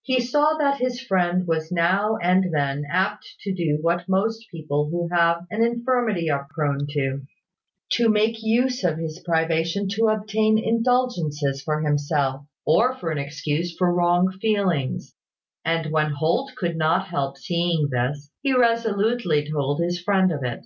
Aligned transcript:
He 0.00 0.20
saw 0.22 0.54
that 0.56 0.80
his 0.80 0.98
friend 0.98 1.46
was 1.46 1.70
now 1.70 2.16
and 2.16 2.50
then 2.54 2.86
apt 2.90 3.34
to 3.42 3.52
do 3.52 3.76
what 3.82 4.08
most 4.08 4.46
people 4.50 4.88
who 4.88 5.10
have 5.14 5.44
an 5.50 5.62
infirmity 5.62 6.30
are 6.30 6.48
prone 6.50 6.86
to, 6.92 7.26
to 7.90 8.08
make 8.08 8.42
use 8.42 8.82
of 8.82 8.96
his 8.96 9.18
privation 9.18 9.86
to 9.90 10.08
obtain 10.08 10.56
indulgences 10.56 11.62
for 11.62 11.82
himself, 11.82 12.46
or 12.64 12.94
as 12.96 13.02
an 13.02 13.18
excuse 13.18 13.76
for 13.76 13.92
wrong 13.92 14.32
feelings; 14.40 15.14
and 15.66 15.92
when 15.92 16.12
Holt 16.12 16.54
could 16.56 16.78
not 16.78 17.08
help 17.08 17.36
seeing 17.36 17.90
this, 17.90 18.30
he 18.40 18.54
resolutely 18.56 19.50
told 19.52 19.82
his 19.82 20.00
friend 20.02 20.32
of 20.32 20.42
it. 20.42 20.64